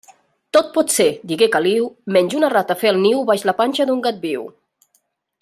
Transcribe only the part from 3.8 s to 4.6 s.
d'un gat viu.